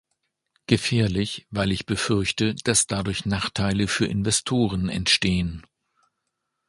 [0.65, 5.63] Gefährlich, weil ich befürchte, dass dadurch Nachteile für Investoren entstehen.